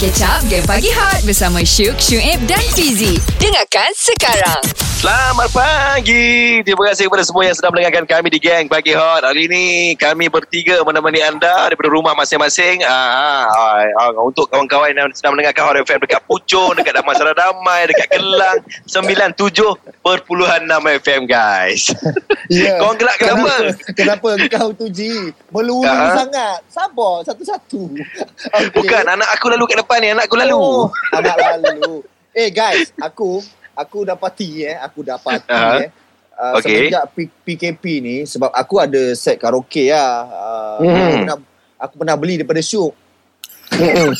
Up 0.00 0.40
Game 0.48 0.64
Pagi 0.64 0.88
Hot 0.88 1.20
Bersama 1.28 1.60
Syuk, 1.60 2.00
Syuib 2.00 2.40
dan 2.48 2.64
Fizi. 2.72 3.20
Dengarkan 3.36 3.92
sekarang 3.92 4.91
Selamat 5.02 5.50
pagi. 5.50 6.62
Terima 6.62 6.86
kasih 6.86 7.10
kepada 7.10 7.26
semua 7.26 7.42
yang 7.42 7.58
sedang 7.58 7.74
mendengarkan 7.74 8.06
kami 8.06 8.30
di 8.30 8.38
Gang 8.38 8.70
Pagi 8.70 8.94
Hot. 8.94 9.26
Hari 9.26 9.50
ini 9.50 9.98
kami 9.98 10.30
bertiga 10.30 10.78
menemani 10.86 11.18
anda 11.18 11.66
daripada 11.66 11.90
rumah 11.90 12.14
masing-masing. 12.14 12.86
Ah, 12.86 13.50
ah, 13.50 13.82
ah, 13.98 14.14
untuk 14.22 14.46
kawan-kawan 14.46 14.94
yang 14.94 15.10
sedang 15.10 15.34
mendengarkan 15.34 15.66
Hot 15.66 15.76
FM 15.82 16.06
dekat 16.06 16.22
Puchong, 16.22 16.78
dekat 16.78 16.94
Damansara 16.94 17.34
Damai, 17.34 17.90
dekat 17.90 18.14
Kelang, 18.14 18.62
97.6 18.86 20.22
FM 21.02 21.26
guys. 21.26 21.90
Ya. 22.46 22.78
Kau 22.86 22.94
gelak 22.94 23.18
kenapa? 23.18 23.74
Kenapa 23.98 24.28
kau 24.54 24.70
tu 24.70 24.86
Ji? 24.86 25.34
Melulu 25.50 25.82
Ah. 25.82 26.14
sangat. 26.14 26.62
Sabar 26.70 27.26
satu-satu. 27.26 27.90
Okay. 28.54 28.70
Bukan, 28.70 29.02
anak 29.02 29.26
aku 29.34 29.50
lalu 29.50 29.66
kat 29.66 29.82
depan 29.82 29.98
ni. 29.98 30.14
Anak 30.14 30.30
aku 30.30 30.38
lalu. 30.38 30.54
Oh, 30.54 30.86
anak 31.10 31.58
lalu. 31.58 32.06
Eh 32.38 32.54
guys, 32.54 32.94
aku 33.02 33.42
aku 33.74 34.02
dah 34.02 34.14
parti 34.14 34.62
eh. 34.62 34.76
Aku 34.76 35.00
parti 35.16 35.48
Ah. 35.50 35.78
eh. 35.78 35.90
Uh, 36.32 36.58
Okay. 36.58 36.88
Semenjak 36.88 37.04
P- 37.12 37.34
PKP 37.44 37.84
ni 38.00 38.16
sebab 38.24 38.50
aku 38.50 38.80
ada 38.80 39.12
set 39.12 39.36
karaoke 39.36 39.88
lah. 39.88 40.26
Uh, 40.26 40.78
Hmm. 40.80 40.88
aku, 40.88 41.14
pernah, 41.14 41.38
aku 41.78 41.94
pernah 42.00 42.16
beli 42.16 42.34
daripada 42.36 42.58
Syuk. 42.58 42.92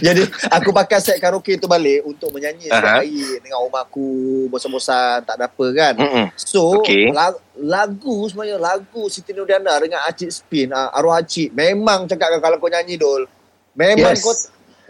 Jadi 0.00 0.22
aku 0.48 0.70
pakai 0.70 0.98
set 0.98 1.18
karaoke 1.18 1.54
tu 1.54 1.66
balik 1.66 2.02
untuk 2.04 2.30
menyanyi 2.30 2.66
Aha. 2.66 2.74
setiap 2.74 2.94
hari 2.96 3.12
dengan 3.40 3.58
rumah 3.60 3.82
aku 3.82 4.06
bosan-bosan 4.46 5.22
tak 5.22 5.34
ada 5.36 5.46
apa 5.46 5.66
kan. 5.70 5.94
Mm-mm. 5.94 6.26
So 6.34 6.80
Okey. 6.80 7.10
la- 7.10 7.38
lagu 7.56 8.26
sebenarnya 8.26 8.56
lagu 8.56 9.06
Siti 9.06 9.30
Nurdiana 9.30 9.78
dengan 9.78 10.02
Acik 10.02 10.30
Spin 10.32 10.70
uh, 10.70 10.90
arwah 10.90 11.18
Acik 11.18 11.50
memang 11.50 12.06
cakap 12.06 12.34
kalau 12.36 12.56
kau 12.56 12.66
nyanyi 12.66 12.94
dol. 12.94 13.26
Memang 13.72 14.10
Yes. 14.12 14.22
kau 14.22 14.34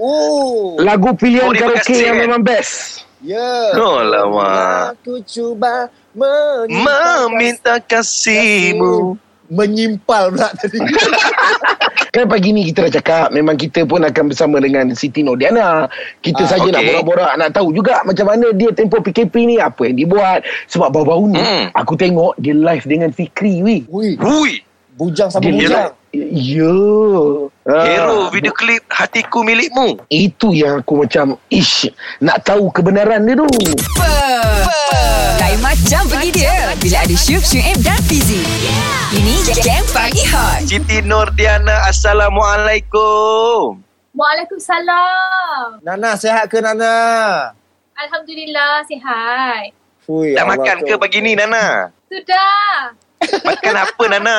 Oh, 0.00 0.80
Lagu 0.80 1.12
pilihan 1.12 1.44
Oh, 1.44 1.52
karaoke 1.52 1.92
yang 1.98 2.16
kan? 2.16 2.24
memang 2.24 2.40
best. 2.40 3.04
Ya. 3.22 3.74
Oh, 3.74 4.00
lama. 4.00 4.92
Aku 4.92 5.20
cuba 5.22 5.88
Meminta 6.12 7.78
kasihmu. 7.80 9.14
menyimpal 9.50 10.30
pula 10.30 10.46
tadi. 10.54 10.78
Kan 12.14 12.26
pagi 12.26 12.50
ni 12.50 12.66
kita 12.66 12.86
dah 12.86 12.92
cakap 12.92 13.26
memang 13.30 13.54
kita 13.54 13.82
pun 13.82 14.02
akan 14.02 14.30
bersama 14.30 14.58
dengan 14.58 14.94
Siti 14.94 15.22
Nodiana. 15.22 15.90
Kita 16.20 16.42
Ah, 16.42 16.48
saja 16.48 16.68
nak 16.68 16.82
okey. 16.82 16.88
borak-borak 16.92 17.32
nak 17.34 17.50
tahu 17.50 17.70
juga 17.70 17.98
macam 18.02 18.26
mana 18.26 18.50
dia 18.50 18.70
tempoh 18.70 18.98
PKP 18.98 19.34
ni 19.46 19.56
apa 19.58 19.84
yang 19.84 19.96
dibuat. 19.96 20.42
Sebab 20.66 20.90
baru-baru 20.90 21.34
ni 21.34 21.38
Hmm. 21.38 21.66
aku 21.72 21.94
tengok 21.94 22.34
dia 22.36 22.54
live 22.54 22.84
dengan 22.84 23.10
Fikri 23.10 23.58
wi. 23.58 23.78
Ui, 23.86 24.14
Hui. 24.16 24.54
Bujang 25.00 25.32
sama 25.32 25.48
bujang. 25.48 25.88
Ya. 26.12 26.76
Ah. 27.64 27.84
Hero 27.88 28.28
video 28.28 28.52
klip 28.52 28.84
hatiku 28.92 29.40
milikmu. 29.40 29.96
Itu 30.12 30.52
yang 30.52 30.84
aku 30.84 31.08
macam 31.08 31.40
ish 31.48 31.88
nak 32.20 32.44
tahu 32.44 32.68
kebenaran 32.68 33.24
dia 33.24 33.40
tu. 33.40 33.48
Lain 35.40 35.56
macam 35.64 36.04
pergi 36.06 36.30
dia 36.44 36.76
Bila 36.78 37.02
ada 37.02 37.16
Syuk, 37.16 37.42
Syuib 37.42 37.80
dan 37.82 37.98
Fizi 38.06 38.38
Ini 39.10 39.40
Game 39.64 39.88
Pagi 39.90 40.22
Hot 40.30 40.62
Siti 40.68 41.02
Nordiana, 41.02 41.90
Assalamualaikum. 41.90 43.80
Waalaikumsalam. 44.14 45.80
Nana 45.82 46.14
sehat 46.14 46.50
ke 46.52 46.60
Nana? 46.60 46.92
Alhamdulillah 47.94 48.84
sihat. 48.86 49.72
Fui, 50.02 50.34
Dah 50.34 50.42
Allah 50.44 50.58
makan 50.58 50.76
tu. 50.82 50.86
ke 50.90 50.94
pagi 50.98 51.18
ni, 51.22 51.38
Nana? 51.38 51.94
Sudah. 52.10 52.94
Makan 53.20 53.74
apa, 53.76 54.04
Nana? 54.08 54.38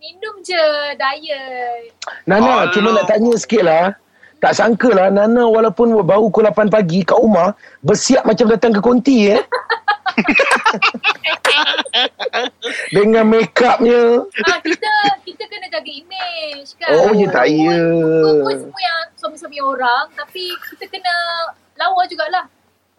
Minum 0.00 0.34
je 0.42 0.64
diet. 0.98 1.92
Nana, 2.26 2.66
Alah. 2.66 2.72
cuma 2.72 2.90
nak 2.96 3.06
tanya 3.06 3.32
sikit 3.38 3.62
lah. 3.62 3.94
Tak 4.42 4.58
sangka 4.58 4.90
lah 4.90 5.06
Nana 5.06 5.46
walaupun 5.46 5.94
baru 6.02 6.26
pukul 6.26 6.50
8 6.50 6.66
pagi 6.66 7.06
kat 7.06 7.14
rumah 7.14 7.54
bersiap 7.78 8.26
macam 8.26 8.50
datang 8.50 8.74
ke 8.74 8.82
konti 8.82 9.30
eh. 9.30 9.38
Dengan 12.94 13.30
make 13.30 13.54
upnya. 13.62 14.26
Ah 14.50 14.58
kita 14.58 14.90
kita 15.22 15.46
kena 15.46 15.70
jaga 15.70 15.86
image 15.86 16.74
kan. 16.74 16.90
Oh, 16.90 17.14
ya 17.14 17.30
tak 17.30 17.54
ya. 17.54 17.86
Walaupun 18.02 18.66
semua 18.66 18.80
yang 18.82 19.00
suami-suami 19.14 19.62
orang 19.62 20.10
tapi 20.18 20.58
kita 20.74 20.90
kena 20.90 21.14
lawa 21.78 22.02
jugalah. 22.10 22.50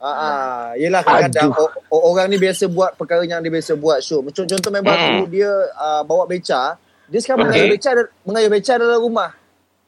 Ah, 0.03 0.11
ah. 0.11 0.31
Yelah 0.75 0.99
kadang-kadang 0.99 1.55
o- 1.87 2.03
orang 2.05 2.27
ni 2.27 2.35
biasa 2.35 2.67
buat 2.67 2.91
perkara 2.93 3.23
yang 3.23 3.39
dia 3.39 3.47
biasa 3.47 3.71
buat 3.73 4.03
show. 4.03 4.19
Macam 4.19 4.43
contoh 4.43 4.67
member 4.67 4.91
Hmm. 4.91 5.07
aku 5.15 5.31
dia 5.31 5.47
uh, 5.73 6.03
bawa 6.03 6.27
beca, 6.27 6.75
dia 7.07 7.19
sekarang 7.19 7.39
Okey. 7.41 7.55
mengayuh 7.55 7.71
beca 7.71 7.89
mengayuh 8.21 8.51
beca 8.51 8.73
dalam 8.75 8.99
rumah. 8.99 9.31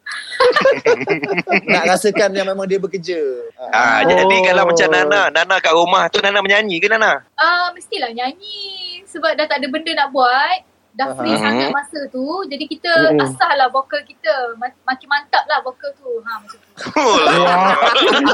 Nak 1.66 1.84
rasakan 1.86 2.32
yang 2.32 2.48
memang 2.48 2.64
dia 2.64 2.78
bekerja. 2.78 3.20
Ah, 3.68 4.00
Oh. 4.00 4.08
Jadi 4.08 4.38
kalau 4.46 4.64
macam 4.66 4.88
Nana, 4.88 5.22
Nana 5.30 5.56
kat 5.58 5.74
rumah 5.74 6.08
tu 6.08 6.22
Nana 6.22 6.40
menyanyi 6.40 6.78
ke 6.78 6.88
Nana? 6.88 7.26
Ah 7.36 7.74
mestilah 7.74 8.10
nyanyi 8.10 9.02
sebab 9.04 9.34
dah 9.34 9.46
tak 9.46 9.60
ada 9.60 9.68
benda 9.68 9.92
nak 9.94 10.10
buat. 10.12 10.60
Dah 10.96 11.12
free 11.12 11.28
Aha. 11.30 11.44
sangat 11.44 11.70
masa 11.70 12.00
tu. 12.08 12.24
Jadi 12.48 12.66
kita 12.66 12.88
Mm-mm. 13.12 13.20
asah 13.20 13.52
lah 13.54 13.68
vokal 13.68 14.00
kita. 14.02 14.32
Ma- 14.56 14.72
Makin 14.86 15.08
mantap 15.08 15.44
lah 15.46 15.60
vokal 15.60 15.92
tu. 15.94 16.08
Ha 16.24 16.32
macam 16.40 16.56
tu. 16.56 16.70
Wah. 16.96 17.76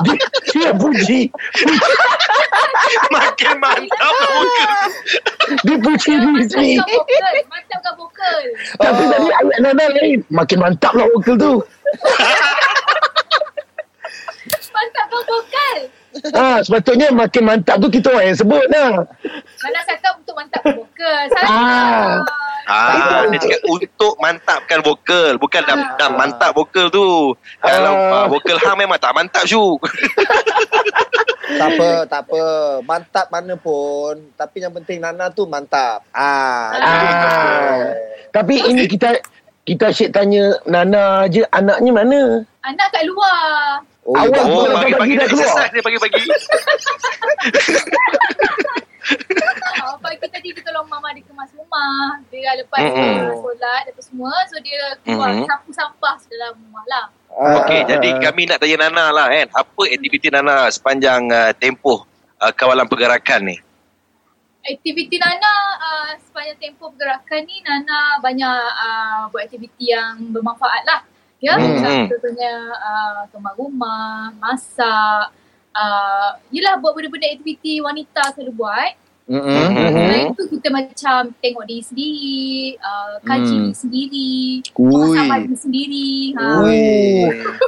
dia, 0.54 0.70
puji. 0.72 1.22
Makin 3.10 3.54
mantap 3.58 4.12
lah 4.14 4.30
muka. 4.32 4.74
Dia 5.60 5.76
puji 5.76 6.12
Ya, 6.12 6.22
diri 6.22 6.44
sendiri. 6.46 7.42
mantapkan 7.48 7.94
vokal. 7.98 8.42
Vokal. 8.42 8.46
Tapi 8.78 9.04
tadi 9.08 9.30
awak 9.34 9.58
Nana 9.60 9.86
lain. 9.92 10.20
Makin 10.30 10.58
mantap 10.60 10.94
lah 10.94 11.10
vokal 11.10 11.36
tu. 11.36 11.54
Mantapkan 14.72 15.24
vokal. 15.24 15.78
Ha, 16.12 16.60
sepatutnya 16.60 17.08
makin 17.10 17.44
mantap 17.44 17.80
tu 17.80 17.88
kita 17.88 18.12
orang 18.12 18.28
yang 18.28 18.38
sebut 18.38 18.66
lah. 18.68 19.08
Mana 19.58 19.80
cakap 19.82 20.14
untuk 20.14 20.36
mantapkan 20.36 20.76
vokal. 20.76 21.22
Salah. 21.32 21.50
Ah. 21.50 22.20
Ah, 22.72 23.28
dia 23.28 23.38
cakap 23.38 23.62
untuk 23.66 24.14
mantapkan 24.18 24.80
vokal. 24.80 25.36
Bukan 25.36 25.62
dah, 25.62 25.76
dah 25.96 26.10
mantap 26.10 26.52
vokal 26.52 26.88
tu. 26.88 27.36
Kalau 27.60 27.94
Ah. 27.94 28.16
ah, 28.16 28.28
vokal 28.28 28.56
hang 28.58 28.78
memang 28.78 28.96
tak 28.96 29.12
mantap 29.12 29.44
Syuk. 29.44 29.84
Tak 31.52 31.68
apa, 31.70 31.90
tak 32.08 32.22
apa. 32.24 32.44
Mantap 32.82 33.28
mana 33.28 33.60
pun. 33.60 34.16
Tapi 34.34 34.64
yang 34.64 34.72
penting 34.72 35.04
Nana 35.04 35.28
tu 35.28 35.44
mantap. 35.44 36.00
Ah. 36.10 36.72
Ah. 36.72 37.92
Tapi 38.32 38.56
ini 38.64 38.88
kita 38.88 39.20
kita 39.62 39.92
asyik 39.92 40.16
tanya 40.16 40.56
Nana 40.64 41.28
je 41.28 41.44
anaknya 41.52 41.92
mana? 41.92 42.22
Anak 42.64 42.88
kat 42.88 43.04
luar. 43.04 43.84
Oh, 44.02 44.16
Awak 44.16 44.32
dah- 44.32 44.48
Oh, 44.48 44.64
Pagi-pagi 44.64 44.80
pagi-pagi 44.96 45.14
dah 45.14 45.28
keluar. 45.28 45.44
exercise 45.44 45.72
dia 45.72 45.84
pagi-pagi. 45.84 46.22
Ah, 49.76 49.96
pagi 50.00 50.18
tadi 50.24 50.48
dia 50.48 50.64
tolong 50.64 50.88
mama 50.88 51.12
dia 51.12 51.22
kemas 51.22 51.52
rumah. 51.52 52.21
Dia 52.42 52.58
lepas 52.58 52.82
Mm-mm. 52.82 53.14
uh, 53.22 53.34
solat 53.38 53.84
apa 53.86 54.02
semua. 54.02 54.34
So 54.50 54.58
dia 54.66 54.98
keluar 55.06 55.30
Mm-mm. 55.30 55.46
sapu 55.46 55.70
sampah 55.70 56.18
dalam 56.26 56.58
rumah 56.58 56.86
lah. 56.90 57.06
Ah, 57.30 57.62
Okey, 57.62 57.86
ah, 57.86 57.96
jadi 57.96 58.10
ah. 58.12 58.20
kami 58.26 58.50
nak 58.50 58.58
tanya 58.58 58.90
Nana 58.90 59.06
lah 59.14 59.28
kan. 59.30 59.48
Apa 59.54 59.82
aktiviti 59.86 60.28
Nana 60.34 60.74
sepanjang 60.74 61.30
uh, 61.30 61.54
tempoh 61.54 62.02
uh, 62.42 62.50
kawalan 62.50 62.90
pergerakan 62.90 63.54
ni? 63.54 63.58
Aktiviti 64.66 65.22
Nana 65.22 65.54
uh, 65.78 66.12
sepanjang 66.18 66.58
tempoh 66.58 66.90
pergerakan 66.90 67.46
ni 67.46 67.62
Nana 67.62 68.18
banyak 68.18 68.62
uh, 68.74 69.22
buat 69.30 69.46
aktiviti 69.46 69.94
yang 69.94 70.34
bermanfaat 70.34 70.82
lah. 70.90 71.02
Ya, 71.42 71.58
contohnya 72.06 72.54
uh, 72.74 73.22
kemar 73.30 73.54
rumah, 73.58 74.34
masak. 74.38 75.34
Uh, 75.74 76.38
yelah 76.50 76.78
buat 76.78 76.98
benda-benda 76.98 77.30
aktiviti 77.34 77.82
wanita 77.82 78.34
selalu 78.34 78.54
buat. 78.58 78.94
Mm-mm. 79.32 79.64
Mhm. 79.72 79.96
Selain 79.96 80.28
tu 80.36 80.44
kita 80.50 80.68
macam 80.70 81.20
tengok 81.40 81.64
diri 81.64 81.80
sendiri, 81.82 82.40
uh, 82.78 83.16
kaji 83.22 83.48
Hmm. 83.48 83.64
diri 83.64 83.74
sendiri, 83.74 84.32
muhasabah 84.74 85.38
diri 85.40 85.58
sendiri. 85.58 86.10
Ha. 86.36 86.48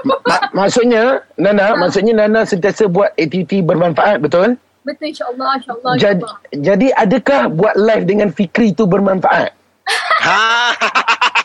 Ma- 0.03 0.44
maksudnya 0.54 1.04
Nana, 1.33 1.80
maksudnya 1.80 2.13
Nana 2.13 2.44
sentiasa 2.44 2.86
buat 2.86 3.12
aktiviti 3.13 3.60
bermanfaat, 3.60 4.19
betul? 4.19 4.60
Betul 4.83 5.06
insyaAllah, 5.10 5.56
insyaAllah. 5.56 5.94
Jadi, 5.95 6.19
insyaAllah. 6.19 6.60
jadi 6.60 6.88
adakah 6.98 7.42
buat 7.50 7.74
live 7.74 8.04
dengan 8.04 8.27
Fikri 8.30 8.71
tu 8.71 8.83
bermanfaat? 8.83 9.56
Ha. 10.24 10.71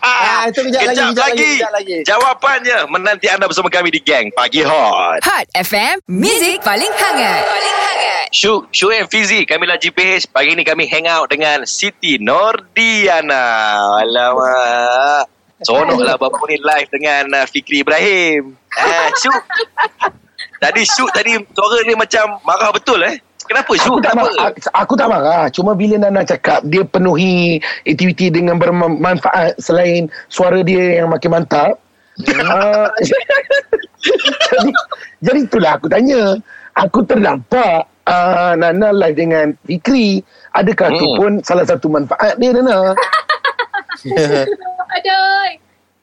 Ah, 0.01 0.47
itu 0.47 0.63
kejap 0.63 0.81
lagi, 0.81 0.95
Kejap 0.95 1.09
kejap 1.09 1.19
lagi, 1.21 1.35
lagi. 1.35 1.51
kejap 1.53 1.73
lagi. 1.75 1.97
Jawapannya 2.05 2.79
menanti 2.87 3.27
anda 3.27 3.45
bersama 3.45 3.67
kami 3.69 3.91
di 3.91 3.99
Gang 3.99 4.31
Pagi 4.31 4.63
Hot. 4.63 5.19
Hot 5.21 5.47
FM 5.53 5.99
Music 6.07 6.63
paling 6.63 6.87
hangat 6.89 7.43
Paling 7.43 7.78
Syuk, 8.29 8.69
Syuk 8.77 8.93
and 8.93 9.09
Fizi, 9.09 9.49
kami 9.49 9.65
lah 9.65 9.81
GPH. 9.81 10.29
Pagi 10.29 10.53
ni 10.53 10.65
kami 10.65 10.85
hang 10.85 11.09
out 11.09 11.33
dengan 11.33 11.65
Siti 11.65 12.21
Nordiana. 12.21 13.45
Alamak. 14.05 15.33
Seronok 15.65 16.01
lah 16.07 16.15
Bapak 16.21 16.47
ni 16.47 16.61
live 16.61 16.89
dengan 16.93 17.25
uh, 17.35 17.47
Fikri 17.49 17.83
Ibrahim. 17.83 18.55
Eh, 18.55 19.09
Syuk. 19.19 19.35
Tadi 20.63 20.83
Syuk 20.83 21.15
tadi 21.15 21.39
suara 21.55 21.79
dia 21.87 21.95
macam 21.95 22.43
marah 22.43 22.75
betul 22.75 22.99
eh. 23.07 23.15
Kenapa 23.47 23.71
Aku 23.71 23.79
Syuk? 23.79 24.03
tak, 24.03 24.13
Kenapa? 24.13 24.27
marah, 24.27 24.47
aku, 24.51 24.59
aku 24.75 24.93
tak 24.99 25.09
marah. 25.09 25.45
Cuma 25.55 25.71
bila 25.79 25.95
Nana 26.03 26.27
cakap 26.27 26.67
dia 26.67 26.83
penuhi 26.83 27.63
aktiviti 27.87 28.27
dengan 28.27 28.59
bermanfaat 28.59 29.55
selain 29.63 30.11
suara 30.27 30.59
dia 30.67 30.99
yang 30.99 31.15
makin 31.15 31.31
mantap. 31.31 31.79
uh, 32.27 32.91
jadi, 34.51 34.71
jadi 35.23 35.39
itulah 35.47 35.79
aku 35.79 35.87
tanya. 35.87 36.43
Aku 36.79 37.03
ternampak 37.03 37.91
uh, 38.07 38.53
Nana 38.55 38.95
live 38.95 39.17
dengan 39.19 39.47
Fikri. 39.63 40.23
Adakah 40.55 40.89
tu 40.95 41.05
Hmm. 41.05 41.17
pun 41.19 41.33
salah 41.43 41.67
satu 41.67 41.87
manfaat 41.89 42.39
dia 42.39 42.51
Nana? 42.55 42.95
Ada. 44.97 45.19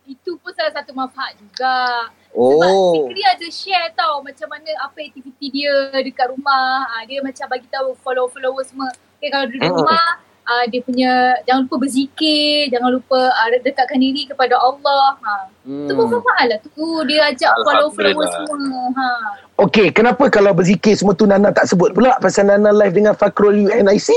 Itu 0.06 0.38
pun 0.38 0.52
salah 0.54 0.74
satu 0.76 0.92
manfaat 0.92 1.34
juga. 1.40 2.12
Sebab 2.30 2.36
Oh. 2.36 3.08
Fikri 3.08 3.24
ada 3.24 3.48
share 3.48 3.90
tau 3.96 4.20
macam 4.20 4.48
mana 4.52 4.68
apa 4.84 5.00
aktiviti 5.00 5.48
dia 5.50 5.72
dekat 5.96 6.28
rumah. 6.30 6.84
Ha, 6.86 7.08
dia 7.08 7.24
macam 7.24 7.48
bagi 7.48 7.68
tahu 7.72 7.96
follow-follower 8.04 8.64
semua. 8.68 8.92
Okay, 9.16 9.32
kalau 9.32 9.48
di 9.48 9.58
Hmm. 9.58 9.72
Uh, 10.46 10.66
dia 10.66 10.82
punya 10.82 11.12
jangan 11.44 11.66
lupa 11.66 11.76
berzikir, 11.82 12.70
jangan 12.70 12.90
lupa 12.94 13.20
uh, 13.28 13.48
dekatkan 13.60 13.98
diri 13.98 14.26
kepada 14.26 14.56
Allah. 14.56 15.18
Ha. 15.20 15.34
Hmm. 15.66 15.86
Tu 15.86 15.94
pun 15.94 16.06
manfaat 16.08 16.46
lah 16.48 16.58
tu. 16.62 16.70
Dia 17.04 17.30
ajak 17.30 17.52
follow-follower 17.62 18.26
Alhamdulillah. 18.26 18.46
semua. 18.48 18.84
Ha. 18.94 19.08
Okey, 19.60 19.88
kenapa 19.90 20.30
kalau 20.30 20.52
berzikir 20.52 20.94
semua 20.94 21.14
tu 21.14 21.26
Nana 21.26 21.50
tak 21.50 21.66
sebut 21.66 21.92
pula 21.92 22.16
pasal 22.18 22.46
Nana 22.46 22.70
live 22.72 22.94
dengan 22.94 23.14
Fakrul 23.14 23.66
UNIC? 23.66 24.10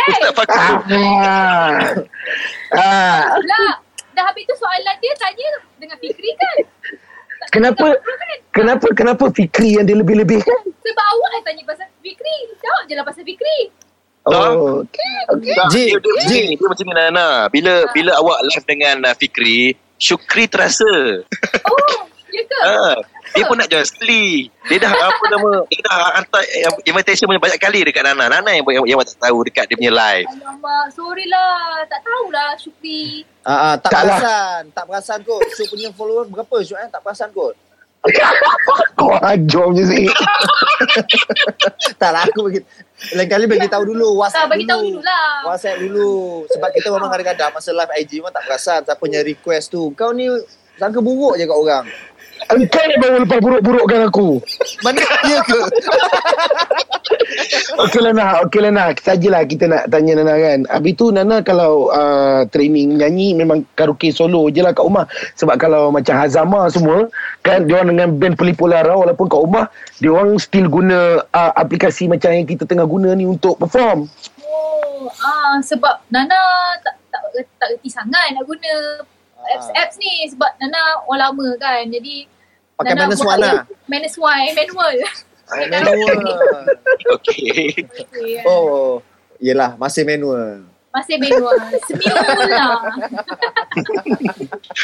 Ustaz 0.00 0.32
Fakir. 0.34 0.74
Ah. 1.20 1.76
ah. 2.72 3.34
Lah, 3.36 3.72
dah 4.12 4.24
habis 4.24 4.46
tu 4.46 4.54
soalan 4.54 4.94
dia 4.98 5.12
tanya 5.16 5.48
dengan 5.76 5.96
Fikri 5.98 6.30
kan? 6.32 6.56
Tak- 7.40 7.50
Kenapa 7.50 7.86
kan? 7.98 8.38
kenapa 8.52 8.86
kenapa 8.94 9.24
Fikri 9.28 9.74
yang 9.74 9.84
dia 9.84 9.96
lebih-lebihkan? 9.96 10.60
Sebab 10.62 11.04
awak 11.04 11.30
yang 11.34 11.44
tanya 11.44 11.62
pasal 11.66 11.86
Fikri. 11.98 12.36
Jawab 12.60 12.82
je 12.86 12.94
lah 12.94 13.02
pasal 13.02 13.22
Fikri. 13.24 13.58
Oh, 14.28 14.84
okey. 14.84 15.16
Tak, 15.32 15.66
Ji, 15.72 15.84
dia, 15.88 15.96
dia, 15.96 16.12
macam 16.12 16.28
Ji. 16.28 16.42
dia 16.52 16.66
macam 16.68 16.84
ni 16.84 16.94
Nana. 16.94 17.28
Bila 17.48 17.72
bila 17.96 18.12
awak 18.20 18.38
live 18.44 18.66
dengan 18.68 18.96
uh, 19.08 19.14
Fikri, 19.16 19.72
Syukri 19.96 20.44
terasa. 20.44 21.24
Oh, 21.64 21.96
ya 22.28 22.42
ke? 22.44 22.58
Ha, 22.60 22.94
dia 23.32 23.44
pun 23.48 23.56
nak 23.56 23.68
join 23.72 23.86
sekali. 23.88 24.52
Dia 24.68 24.76
dah 24.76 24.92
apa 24.92 25.24
nama, 25.32 25.64
dia 25.72 25.80
dah 25.88 25.98
hantar 26.20 26.42
eh, 26.46 26.68
invitation 26.84 27.32
banyak 27.32 27.56
kali 27.56 27.80
dekat 27.80 28.04
Nana. 28.04 28.28
Nana 28.28 28.50
yang, 28.52 28.64
yang, 28.68 28.84
yang 28.92 28.96
awak 29.00 29.08
tak 29.08 29.24
tahu 29.24 29.40
dekat 29.46 29.64
dia 29.72 29.76
punya 29.80 29.92
live. 29.96 30.28
Alamak, 30.28 30.84
sorry 30.92 31.24
lah. 31.24 31.80
Tak 31.88 32.00
tahulah 32.04 32.50
Syukri. 32.60 33.24
Ah, 33.40 33.72
ah, 33.72 33.74
tak 33.80 33.88
Tak 33.88 34.02
lah. 34.04 34.18
perasan. 34.20 34.62
Tak 34.76 34.84
perasan 34.84 35.18
kot. 35.24 35.44
Syuk 35.56 35.66
punya 35.72 35.88
follower 35.96 36.28
berapa 36.28 36.56
Syuk 36.60 36.76
eh? 36.76 36.88
Tak 36.92 37.00
perasan 37.00 37.32
kot. 37.32 37.56
Kau 38.96 39.12
ajar 39.20 39.64
punya 39.68 39.84
si. 39.84 40.08
Tak 42.00 42.10
lah 42.16 42.24
aku 42.24 42.48
bagi. 42.48 42.60
Lain 43.16 43.28
kali 43.28 43.44
bagi 43.44 43.68
tahu 43.68 43.92
dulu. 43.92 44.16
Tak, 44.16 44.20
WhatsApp 44.24 44.48
bagi 44.48 44.64
tahu 44.64 44.80
dulu 44.88 45.00
lah. 45.04 45.28
WhatsApp 45.44 45.76
dulu. 45.84 46.10
Sebab 46.48 46.68
kita 46.72 46.88
memang 46.92 47.10
kadang-kadang 47.12 47.50
masa 47.52 47.70
live 47.76 47.92
IG 48.00 48.10
memang 48.24 48.32
tak 48.32 48.44
perasan 48.48 48.80
siapa 48.84 49.00
punya 49.00 49.20
request 49.20 49.72
tu. 49.72 49.92
Kau 49.92 50.16
ni 50.16 50.28
sangka 50.80 51.04
buruk 51.04 51.36
je 51.36 51.44
kat 51.44 51.56
orang. 51.56 51.84
Engkau 52.48 52.82
yang 52.88 53.00
baru 53.04 53.16
lepas 53.28 53.38
buruk-burukkan 53.44 54.00
aku. 54.08 54.40
Mana 54.80 55.04
dia 55.28 55.44
ke? 55.44 55.60
Okey 57.80 58.00
Lana, 58.04 58.44
okey 58.44 58.60
Lana. 58.60 58.92
Sajalah 58.92 59.42
kita 59.48 59.64
nak 59.64 59.88
tanya 59.88 60.20
Nana 60.20 60.34
kan. 60.36 60.58
Habis 60.68 60.92
tu 61.00 61.08
Nana 61.08 61.40
kalau 61.40 61.88
uh, 61.88 62.44
training 62.52 63.00
nyanyi 63.00 63.32
memang 63.32 63.64
karaoke 63.72 64.12
solo 64.12 64.48
je 64.52 64.60
lah 64.60 64.76
kat 64.76 64.84
rumah. 64.84 65.08
Sebab 65.40 65.56
kalau 65.56 65.88
macam 65.88 66.20
Hazama 66.20 66.68
semua, 66.68 67.08
kan 67.40 67.64
dia 67.64 67.80
orang 67.80 67.96
dengan 67.96 68.08
band 68.20 68.36
Pelipu 68.36 68.68
Lara 68.68 68.92
walaupun 68.92 69.26
kat 69.32 69.40
rumah, 69.40 69.64
dia 69.96 70.12
orang 70.12 70.36
still 70.36 70.68
guna 70.68 71.24
uh, 71.32 71.52
aplikasi 71.56 72.04
macam 72.06 72.36
yang 72.36 72.44
kita 72.44 72.68
tengah 72.68 72.84
guna 72.84 73.16
ni 73.16 73.24
untuk 73.24 73.56
perform. 73.56 74.04
Oh, 74.44 75.08
ah, 75.24 75.56
sebab 75.64 76.04
Nana 76.12 76.36
tak 76.84 76.94
tak 77.08 77.22
tak 77.56 77.68
reti 77.72 77.88
sangat 77.88 78.36
nak 78.36 78.44
guna 78.44 79.00
Ah. 79.40 79.56
apps-apps 79.56 79.96
ni 79.96 80.28
sebab 80.28 80.50
Nana 80.60 81.00
orang 81.08 81.20
lama 81.32 81.48
kan. 81.56 81.82
Jadi 81.88 82.28
Pakai 82.76 82.96
Nana 82.96 83.08
minus 83.08 83.20
one 83.24 83.40
lah. 83.40 83.60
Minus 83.88 84.16
one, 84.16 84.52
manual. 84.56 84.96
Manual. 85.50 86.20
Okey. 87.18 87.74
Okay, 87.74 88.38
kan. 88.38 88.44
Oh, 88.46 89.02
yelah 89.42 89.74
masih 89.74 90.06
manual. 90.06 90.62
Masih 90.90 91.16
manual. 91.22 91.54
Semula. 91.86 92.22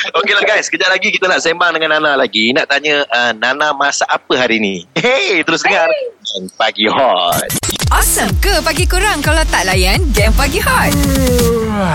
Okey 0.23 0.33
lah 0.39 0.45
guys, 0.47 0.71
kejap 0.71 0.91
lagi 0.91 1.11
kita 1.11 1.27
nak 1.27 1.43
sembang 1.43 1.75
dengan 1.75 1.99
Nana 1.99 2.15
lagi. 2.15 2.55
Nak 2.55 2.71
tanya 2.71 3.03
uh, 3.11 3.33
Nana 3.35 3.75
masak 3.75 4.07
apa 4.07 4.35
hari 4.39 4.63
ni? 4.63 4.87
Hey, 4.95 5.43
terus 5.43 5.67
dengar. 5.67 5.91
Pagi 6.59 6.87
Hot. 6.91 7.67
Awesome 7.95 8.35
ke 8.43 8.51
pagi 8.67 8.83
kurang 8.83 9.23
kalau 9.23 9.47
tak 9.47 9.63
layan 9.63 10.03
game 10.11 10.35
pagi 10.35 10.59
hot? 10.59 10.91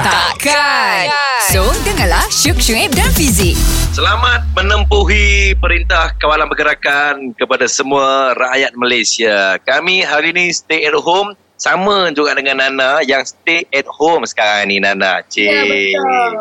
Takkan. 0.08 1.12
So, 1.52 1.68
dengarlah 1.84 2.24
Syuk 2.32 2.64
Syuib 2.64 2.96
dan 2.96 3.12
Fizik. 3.12 3.60
Selamat 3.92 4.48
menempuhi 4.56 5.52
perintah 5.60 6.16
kawalan 6.16 6.48
pergerakan 6.48 7.36
kepada 7.36 7.68
semua 7.68 8.32
rakyat 8.40 8.72
Malaysia. 8.80 9.60
Kami 9.68 10.08
hari 10.08 10.32
ni 10.32 10.48
stay 10.56 10.88
at 10.88 10.96
home 10.96 11.36
sama 11.60 12.08
juga 12.16 12.32
dengan 12.40 12.64
Nana 12.64 13.04
yang 13.04 13.20
stay 13.28 13.68
at 13.68 13.84
home 13.92 14.24
sekarang 14.24 14.72
ni 14.72 14.80
Nana. 14.80 15.20
Cik. 15.28 15.44
Ya, 15.44 15.68
betul. 15.68 16.32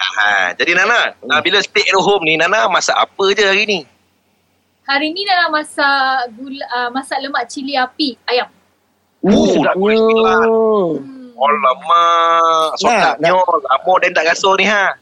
Ha, 0.00 0.56
jadi 0.56 0.72
Nana, 0.72 1.12
hmm. 1.20 1.40
bila 1.44 1.60
stay 1.60 1.84
at 1.84 2.00
home 2.00 2.24
ni 2.24 2.40
Nana 2.40 2.64
masak 2.72 2.96
apa 2.96 3.24
je 3.36 3.44
hari 3.44 3.68
ni? 3.68 3.80
Hari 4.88 5.12
ni 5.12 5.28
dalam 5.28 5.52
masak 5.52 6.32
gula, 6.32 6.64
uh, 6.64 6.88
masak 6.96 7.20
lemak 7.20 7.44
cili 7.44 7.76
api 7.76 8.16
ayam. 8.24 8.48
Oh, 9.20 9.52
sedapnya. 9.52 10.00
Hmm. 10.48 11.28
Alamak, 11.36 12.72
sokapnya 12.80 13.36
lama 13.36 13.94
dan 14.00 14.10
tak 14.16 14.32
rasa 14.32 14.48
ni 14.56 14.64
ha. 14.64 14.96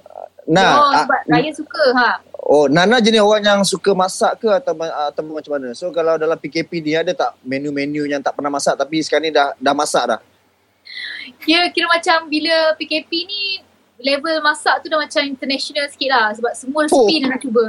Nah, 0.49 0.81
oh, 0.81 0.89
ah, 0.89 1.05
sebab 1.05 1.21
Raya 1.29 1.53
suka 1.53 1.83
ha. 1.93 2.11
oh 2.41 2.73
Nana 2.73 3.05
jenis 3.05 3.21
orang 3.21 3.45
yang 3.45 3.61
suka 3.69 3.93
masak 3.93 4.41
ke 4.41 4.49
atau 4.49 4.73
atau 4.81 5.21
macam 5.29 5.53
mana? 5.61 5.77
So 5.77 5.93
kalau 5.93 6.17
dalam 6.17 6.41
PKP 6.41 6.81
ni 6.81 6.97
ada 6.97 7.13
tak 7.13 7.37
menu-menu 7.45 8.09
yang 8.09 8.25
tak 8.25 8.33
pernah 8.33 8.49
masak 8.49 8.81
tapi 8.81 9.05
sekarang 9.05 9.29
ni 9.29 9.33
dah 9.37 9.53
dah 9.61 9.75
masak 9.77 10.09
dah? 10.09 10.21
Ya 11.45 11.69
kira 11.69 11.85
macam 11.93 12.33
bila 12.33 12.73
PKP 12.81 13.13
ni 13.29 13.61
level 14.01 14.41
masak 14.41 14.81
tu 14.81 14.89
dah 14.89 14.97
macam 14.97 15.21
international 15.27 15.85
sikit 15.93 16.09
lah 16.09 16.33
sebab 16.33 16.53
semua 16.57 16.81
Oh. 16.89 17.05
resipi 17.05 17.15
dah 17.21 17.29
nak 17.35 17.41
cuba. 17.45 17.63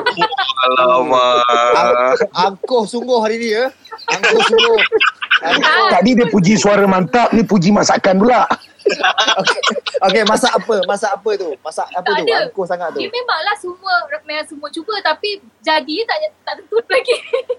Alamak. 0.66 2.18
Angkuh 2.34 2.82
sungguh 2.88 3.18
hari 3.22 3.36
ni 3.38 3.48
ya. 3.54 3.70
Angkuh 4.10 4.42
sungguh. 4.42 4.80
Tadi 5.94 6.10
dia 6.18 6.26
puji 6.26 6.58
suara 6.58 6.82
mantap, 6.88 7.30
ni 7.30 7.46
puji 7.46 7.70
masakan 7.70 8.18
pula. 8.18 8.42
Okey, 8.88 9.60
okay, 10.04 10.22
masak 10.24 10.52
apa? 10.54 10.76
Masak 10.86 11.12
apa 11.20 11.30
tu? 11.36 11.50
Masak 11.60 11.86
apa 11.92 12.06
Tak 12.06 12.16
tu? 12.16 12.24
ada. 12.24 12.34
Angkuh 12.48 12.66
sangat 12.66 12.88
tu. 12.94 12.98
Dia 13.02 13.08
memanglah 13.10 13.56
semua 13.60 13.94
memang 14.24 14.46
semua 14.48 14.68
cuba 14.72 14.94
tapi 15.04 15.42
jadi 15.60 15.96
tak 16.06 16.16
tak 16.46 16.54
tentu 16.62 16.78
lagi. 16.88 17.16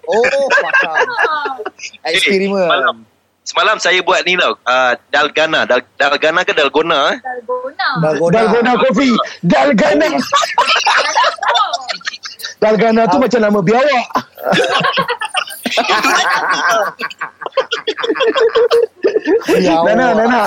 Oh, 0.10 0.48
faham. 0.58 1.06
Ha. 1.30 1.62
Eksperimen. 2.10 2.66
Malam. 2.66 2.96
Semalam 3.44 3.78
saya 3.82 4.00
buat 4.06 4.22
ni 4.26 4.38
tau. 4.38 4.54
Uh, 4.62 4.94
dalgana. 5.10 5.66
Dal, 5.66 5.82
dalgana 5.98 6.46
ke 6.46 6.54
dalgona? 6.54 7.14
Eh? 7.14 7.18
Dalgona. 7.22 7.88
Dalgona. 7.98 8.34
Dalgona 8.34 8.72
Coffee. 8.78 9.16
Dalgana. 9.42 10.08
Oh. 11.50 11.74
Dalgana 12.62 13.02
tu 13.10 13.18
macam 13.18 13.40
nama 13.42 13.60
biawak. 13.62 14.06
Ya 19.60 19.76
Nana, 19.88 20.06
Allah. 20.12 20.16
Nana. 20.16 20.42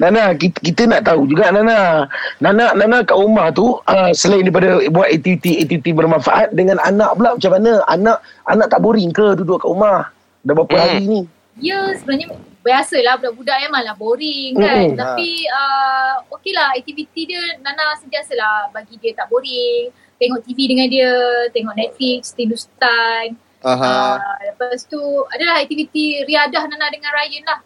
Nana, 0.00 0.22
kita, 0.34 0.58
kita 0.60 0.82
nak 0.88 1.02
tahu 1.04 1.28
juga 1.28 1.52
Nana. 1.52 2.08
Nana, 2.40 2.72
Nana 2.72 2.98
kat 3.04 3.16
rumah 3.16 3.52
tu 3.52 3.76
uh, 3.84 4.10
selain 4.16 4.44
daripada 4.44 4.80
buat 4.88 5.08
aktiviti-aktiviti 5.10 5.90
bermanfaat 5.92 6.52
dengan 6.56 6.80
anak 6.80 7.16
pula 7.16 7.36
macam 7.36 7.52
mana? 7.52 7.72
Anak 7.86 8.16
anak 8.48 8.66
tak 8.72 8.80
boring 8.80 9.10
ke 9.12 9.36
duduk 9.36 9.60
kat 9.60 9.68
rumah? 9.68 10.08
Dah 10.40 10.52
berapa 10.56 10.72
Hmm. 10.72 10.82
hari 10.82 11.04
ni? 11.04 11.20
Ya 11.60 11.92
sebenarnya 11.92 12.32
biasalah 12.60 13.20
budak-budak 13.20 13.56
yang 13.60 13.72
malah 13.72 13.96
boring 13.96 14.52
kan. 14.56 14.76
Mm-mm. 14.88 14.96
Tapi 14.96 15.30
uh, 15.48 16.14
okey 16.38 16.52
lah 16.56 16.72
aktiviti 16.72 17.28
dia 17.28 17.42
Nana 17.60 17.96
sentiasalah 18.00 18.72
bagi 18.72 18.96
dia 18.96 19.12
tak 19.12 19.28
boring. 19.28 19.92
Tengok 20.20 20.44
TV 20.44 20.68
dengan 20.68 20.84
dia, 20.84 21.12
tengok 21.48 21.72
Netflix, 21.72 22.36
Hindustan. 22.36 23.40
Aha. 23.60 24.16
Uh, 24.16 24.16
lepas 24.46 24.80
tu 24.84 25.00
adalah 25.28 25.60
aktiviti 25.60 26.24
riadah 26.24 26.64
Nana 26.66 26.88
dengan 26.88 27.12
Ryan 27.12 27.44
lah. 27.44 27.60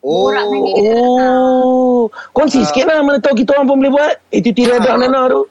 Oh. 0.00 0.30
borak 0.30 0.44
dengan 0.44 0.72
dia. 0.72 0.94
Oh, 0.94 2.02
kongsi 2.30 2.62
Ah. 2.62 2.64
sikit 2.64 2.84
lah 2.86 3.02
mana 3.02 3.18
tahu 3.18 3.34
kita 3.34 3.52
orang 3.52 3.66
pun 3.66 3.76
boleh 3.76 3.92
buat 3.92 4.12
aktiviti 4.28 4.62
Ah. 4.66 4.96
Nana 4.96 5.20
tu. 5.28 5.42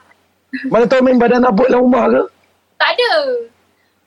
Mana 0.65 0.85
tahu 0.85 1.01
main 1.01 1.17
badan 1.17 1.43
abut 1.43 1.67
dalam 1.67 1.85
rumah 1.85 2.07
ke? 2.07 2.23
Tak 2.75 2.89
ada. 2.95 3.13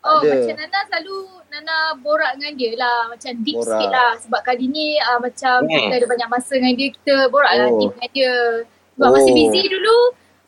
Oh, 0.00 0.18
ada. 0.18 0.30
macam 0.32 0.54
Nana 0.56 0.78
selalu 0.88 1.16
Nana 1.48 1.76
borak 1.96 2.32
dengan 2.34 2.52
dia 2.54 2.72
lah. 2.74 2.98
Macam 3.08 3.30
deep 3.38 3.56
Borak. 3.56 3.68
sikit 3.68 3.90
lah. 3.90 4.10
Sebab 4.18 4.40
kali 4.42 4.64
ni 4.66 4.96
uh, 4.98 5.18
macam 5.18 5.62
Hmm. 5.62 5.78
kita 5.84 5.94
ada 5.96 6.06
banyak 6.06 6.28
masa 6.28 6.52
dengan 6.54 6.72
dia. 6.74 6.88
Kita 6.90 7.14
borak 7.28 7.52
lah 7.52 7.68
Oh. 7.68 7.78
deep 7.78 7.92
dengan 7.92 8.10
dia. 8.10 8.34
Sebab 8.94 9.08
masih 9.12 9.30
Oh. 9.30 9.36
busy 9.36 9.62
dulu. 9.68 9.98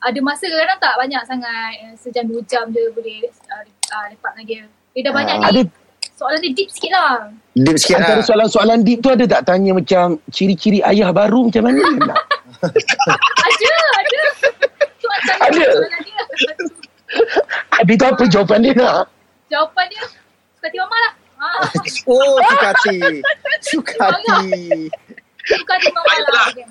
Ada 0.01 0.19
masa 0.21 0.45
kadang-kadang 0.45 0.81
tak 0.81 0.95
banyak 0.97 1.23
sangat. 1.23 1.71
Eh, 1.79 1.93
Sejam 1.95 2.25
dua 2.25 2.41
jam 2.43 2.65
dia 2.67 2.89
boleh 2.89 3.21
uh, 3.53 3.63
uh, 3.93 4.07
lepak 4.09 4.33
dengan 4.35 4.47
dia. 4.49 4.65
Dia 4.91 5.01
dah 5.03 5.11
Ah. 5.11 5.15
banyak 5.15 5.37
Ada 5.41 5.61
ni. 5.61 5.71
Soalan 6.13 6.39
dia 6.39 6.53
deep 6.53 6.69
sikit 6.69 6.93
lah. 6.93 7.13
Deep 7.55 7.77
sikit 7.77 7.97
antara 7.99 8.21
lah. 8.21 8.27
soalan-soalan 8.27 8.79
deep 8.83 9.01
tu 9.01 9.09
ada 9.09 9.25
tak 9.25 9.43
tanya 9.47 9.73
macam 9.73 10.21
ciri-ciri 10.29 10.81
ayah 10.83 11.09
baru 11.11 11.49
macam 11.49 11.65
mana? 11.65 11.81
Ada, 12.61 13.73
ada. 13.97 14.21
Tu 15.01 15.09
Ada? 15.41 15.65
dia. 16.05 16.21
Habis 17.73 17.97
tu 17.97 18.05
apa 18.05 18.23
jawapan 18.29 18.59
dia 18.61 18.73
nak? 18.77 19.09
Jawapan 19.49 19.85
dia 19.89 20.03
suka 20.53 20.67
hati 20.69 20.79
mama 20.79 20.97
lah. 20.99 21.13
Ah, 21.41 21.65
Oh, 22.13 22.37
suka 22.45 22.67
hati. 22.69 22.99
Suka 23.65 23.93
hati. 23.97 24.93
suka 25.49 25.73
hati 25.73 25.89
mama 25.91 26.15
lah. 26.21 26.47
tu. 26.53 26.65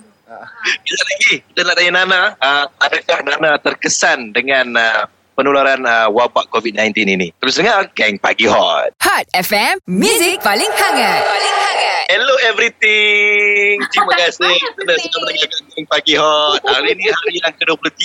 Sekejap 0.85 1.05
lagi 1.09 1.33
kita 1.41 1.59
nak 1.65 1.73
tanya 1.73 1.91
Nana, 1.95 2.21
uh, 2.37 2.65
adakah 2.79 3.19
Nana 3.25 3.51
terkesan 3.57 4.29
dengan 4.29 4.77
uh, 4.77 5.09
penularan 5.39 5.79
uh, 5.87 6.11
wabak 6.11 6.51
COVID-19 6.51 6.91
ini? 7.07 7.31
Terus 7.39 7.55
dengar 7.55 7.87
Gang 7.95 8.19
Pagi 8.19 8.43
Hot. 8.43 8.91
Hot 8.99 9.25
FM, 9.31 9.79
Music 9.87 10.43
paling 10.43 10.67
hangat. 10.67 11.23
Paling 11.23 11.55
hangat. 11.55 12.03
Hello 12.11 12.35
everything. 12.43 13.79
Terima 13.87 14.11
kasih 14.19 14.51
kerana 14.75 14.91
Banyak 14.91 15.07
sudah 15.07 15.19
mendengarkan 15.23 15.61
Gang 15.71 15.87
Pagi 15.87 16.13
Hot. 16.19 16.59
Hari 16.59 16.89
ini 16.91 17.07
hari 17.07 17.33
yang 17.39 17.55
ke-23. 17.55 18.03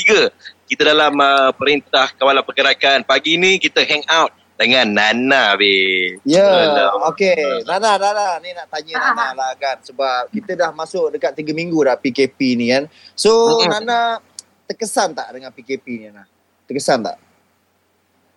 Kita 0.70 0.82
dalam 0.86 1.10
uh, 1.18 1.50
Perintah 1.50 2.06
Kawalan 2.14 2.46
Pergerakan. 2.46 3.02
Pagi 3.02 3.34
ini 3.34 3.58
kita 3.58 3.82
hang 3.82 4.06
out 4.06 4.30
dengan 4.54 4.86
Nana, 4.86 5.58
be. 5.58 6.14
Ya, 6.22 6.46
Alah. 6.46 7.10
okey. 7.10 7.66
Nana, 7.66 7.98
Nana, 7.98 8.38
ni 8.38 8.54
nak 8.54 8.70
tanya 8.70 8.94
Ah. 8.94 9.10
Nana 9.10 9.26
lah 9.34 9.50
kan. 9.58 9.82
Sebab 9.82 10.30
kita 10.30 10.54
dah 10.54 10.70
masuk 10.70 11.18
dekat 11.18 11.34
3 11.34 11.50
minggu 11.50 11.82
dah 11.82 11.98
PKP 11.98 12.38
ni 12.54 12.70
kan. 12.70 12.86
So, 13.18 13.58
Mm-mm. 13.58 13.74
Nana 13.74 14.22
terkesan 14.70 15.10
tak 15.10 15.34
dengan 15.34 15.50
PKP 15.50 15.86
ni 15.98 16.06
Nana? 16.06 16.30
Terkesan 16.64 17.02
tak? 17.02 17.23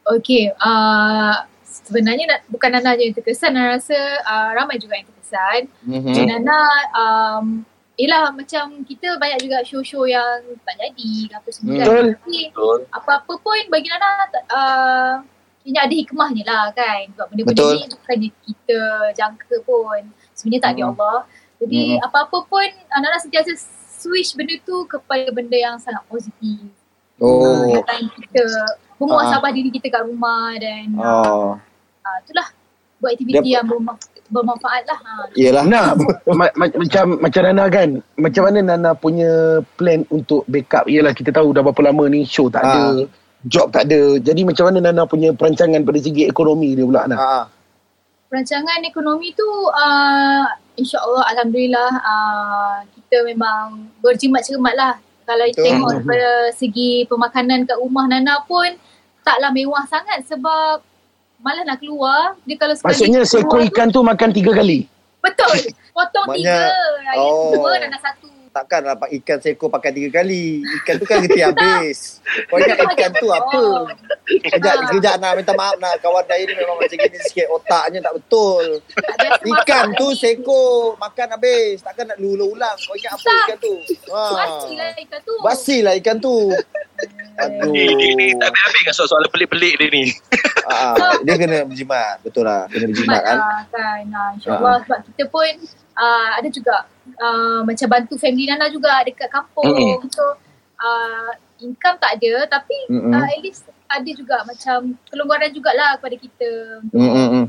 Okay, 0.08 0.56
uh, 0.56 1.44
sebenarnya 1.68 2.26
nak, 2.32 2.40
bukan 2.48 2.70
Nana 2.72 2.96
je 2.96 3.12
yang 3.12 3.16
terkesan. 3.16 3.52
Nana 3.52 3.76
rasa 3.76 3.98
uh, 4.24 4.50
ramai 4.56 4.80
juga 4.80 4.96
yang 4.96 5.08
terkesan. 5.12 5.68
Mm-hmm. 5.84 6.14
Hmm. 6.16 6.28
Nana, 6.32 6.62
um, 6.96 7.46
yelah 8.00 8.32
macam 8.32 8.88
kita 8.88 9.20
banyak 9.20 9.44
juga 9.44 9.66
show-show 9.68 10.08
yang 10.08 10.46
tak 10.64 10.80
jadi 10.80 11.12
ke 11.28 11.36
apa 11.36 11.50
semua 11.52 11.74
kan. 11.76 11.86
Betul. 11.86 12.06
Tapi 12.16 12.38
Betul. 12.54 12.80
apa-apa 12.94 13.34
pun 13.42 13.60
bagi 13.68 13.88
Nana, 13.92 14.12
uh, 14.32 15.14
ini 15.68 15.76
ada 15.76 15.92
hikmahnya 15.92 16.44
lah 16.48 16.64
kan. 16.72 17.12
Sebab 17.12 17.28
benda-benda 17.28 17.60
Betul. 17.60 17.74
ni 17.76 17.86
bukannya 17.92 18.30
kita 18.48 18.80
jangka 19.12 19.56
pun. 19.68 20.02
Sebenarnya 20.32 20.62
tak 20.64 20.72
ada 20.72 20.82
Hmm. 20.88 20.92
Allah. 20.96 21.20
Jadi 21.58 21.82
Hmm. 21.98 22.06
apa-apa 22.08 22.38
pun 22.48 22.70
uh, 22.70 23.00
Nana 23.04 23.18
sentiasa 23.20 23.52
switch 23.98 24.38
benda 24.40 24.56
tu 24.64 24.88
kepada 24.88 25.28
benda 25.36 25.58
yang 25.58 25.76
sangat 25.82 26.06
positif. 26.08 26.70
Oh. 27.20 27.76
Uh, 27.76 27.82
kita 28.22 28.46
memuasabah 28.98 29.50
Ah. 29.50 29.56
diri 29.56 29.70
kita 29.70 29.88
kat 29.90 30.04
rumah 30.04 30.54
dan 30.58 30.86
uh, 30.98 31.06
Oh. 31.24 31.50
uh, 32.02 32.18
itulah 32.22 32.48
buat 32.98 33.14
aktiviti 33.14 33.40
Dia- 33.46 33.62
yang 33.62 33.66
berma- 33.66 33.98
bermanfaat 34.28 34.84
lah. 34.84 35.00
Ha. 35.00 35.12
Yelah. 35.34 35.64
Nah, 35.64 35.94
ma- 36.28 36.52
ma- 36.52 36.76
macam 36.76 37.16
macam 37.18 37.42
Nana 37.42 37.64
kan. 37.68 37.90
Macam 38.14 38.42
mana 38.44 38.60
Nana 38.60 38.92
punya 38.92 39.32
plan 39.74 40.04
untuk 40.10 40.44
backup? 40.46 40.84
Yalah 40.86 41.14
kita 41.14 41.32
tahu 41.32 41.54
dah 41.54 41.62
berapa 41.62 41.82
lama 41.86 42.10
ni 42.10 42.26
show 42.26 42.50
tak 42.50 42.66
ada, 42.66 43.08
job 43.46 43.70
tak 43.70 43.88
ada. 43.88 44.20
Jadi 44.20 44.42
macam 44.44 44.68
mana 44.68 44.84
Nana 44.84 45.06
punya 45.06 45.32
perancangan 45.32 45.80
pada 45.80 46.00
segi 46.02 46.26
ekonomi 46.26 46.74
dia 46.74 46.84
pula 46.84 47.06
Nana? 47.06 47.48
Perancangan 48.28 48.84
ekonomi 48.84 49.32
tu 49.32 49.48
uh, 49.72 50.44
insyaAllah 50.76 51.24
Alhamdulillah 51.32 51.92
uh, 51.96 52.76
kita 52.92 53.24
memang 53.24 53.88
berjimat-cermat 54.02 54.74
lah. 54.76 54.94
Kalau 55.28 55.44
Betul. 55.46 55.60
tengok 55.62 55.90
daripada 55.92 56.30
segi 56.52 56.92
pemakanan 57.04 57.68
kat 57.68 57.76
rumah 57.76 58.08
Nana 58.08 58.40
pun 58.42 58.64
taklah 59.22 59.52
mewah 59.52 59.84
sangat 59.84 60.24
sebab 60.24 60.80
malah 61.38 61.62
nak 61.62 61.78
keluar. 61.78 62.40
Dia 62.42 62.56
kalau 62.56 62.74
sekali 62.74 62.88
Maksudnya 62.90 63.22
seekor 63.22 63.60
tu- 63.60 63.68
ikan 63.68 63.88
tu 63.90 64.00
makan 64.02 64.32
tiga 64.32 64.56
kali. 64.56 64.88
Betul. 65.20 65.52
Potong 65.96 66.28
Banyak. 66.30 66.40
tiga. 66.40 66.72
Yang 67.04 67.18
Oh. 67.20 67.52
dua 67.54 67.72
Nana 67.78 68.00
satu. 68.00 68.32
Takkan 68.58 68.90
dapat 68.90 69.14
ikan 69.22 69.38
seekor 69.38 69.70
pakai 69.70 69.94
tiga 69.94 70.18
kali. 70.18 70.66
Ikan 70.82 70.98
tu 70.98 71.06
kan 71.06 71.22
reti 71.22 71.46
habis. 71.46 72.26
Kau 72.50 72.58
ingat 72.58 72.82
ikan 72.90 73.14
tu 73.14 73.30
apa? 73.30 73.94
Kejap, 74.26 74.76
kejap 74.98 75.16
nak 75.22 75.38
minta 75.38 75.54
maaf 75.54 75.78
nak 75.78 76.02
kawan 76.02 76.26
saya 76.26 76.42
ni 76.42 76.58
memang 76.58 76.82
macam 76.82 76.98
gini 76.98 77.18
sikit. 77.22 77.54
Otaknya 77.54 78.02
tak 78.02 78.18
betul. 78.18 78.82
Ikan 79.46 79.94
tu 79.94 80.10
seekor 80.18 80.98
makan 80.98 81.38
habis. 81.38 81.86
Takkan 81.86 82.10
nak 82.10 82.18
ulang-ulang. 82.18 82.74
Kau 82.82 82.98
ingat 82.98 83.14
apa 83.14 83.30
ikan 83.46 83.58
tu? 83.62 83.74
Ha. 84.10 84.22
Basi 84.34 84.72
lah 84.74 84.90
ikan 85.06 85.20
tu. 85.22 85.36
Basi 85.46 85.78
lah 85.86 85.94
ikan 86.02 86.18
tu. 86.18 86.38
Aduh. 87.38 87.70
Ni, 87.70 87.94
ni, 87.94 88.18
ni 88.18 88.28
tak 88.42 88.50
habis-habis 88.50 88.82
kan 88.90 88.94
soalan-soalan 88.98 89.30
pelik-pelik 89.30 89.74
dia 89.78 89.88
ni. 89.94 90.06
Ah, 90.66 90.98
dia 91.22 91.38
kena 91.38 91.62
berjimat. 91.70 92.18
Betul 92.26 92.50
lah. 92.50 92.66
Kena 92.74 92.90
berjimat 92.90 93.22
kan. 93.22 93.38
Ah, 93.38 93.62
kan. 93.70 94.02
Ah, 94.10 94.30
InsyaAllah 94.34 94.76
sebab 94.82 95.00
kita 95.14 95.24
pun 95.30 95.46
uh, 95.94 96.30
ada 96.42 96.50
juga 96.50 96.90
uh, 97.16 97.60
macam 97.64 97.88
bantu 97.88 98.16
family 98.16 98.46
Nana 98.46 98.68
juga 98.68 99.02
dekat 99.02 99.30
kampung. 99.30 99.68
Mm-mm. 99.68 100.08
So 100.12 100.24
uh, 100.78 101.32
income 101.58 101.98
tak 101.98 102.20
ada 102.20 102.46
tapi 102.48 102.78
uh, 102.92 103.26
at 103.26 103.40
least 103.42 103.66
ada 103.88 104.10
juga 104.12 104.44
macam 104.44 105.00
kelonggaran 105.08 105.50
jugalah 105.50 105.96
kepada 105.96 106.16
kita 106.20 106.50
untuk 106.84 107.00
Hmm, 107.00 107.14
hmm, 107.16 107.30
hmm. 107.32 107.46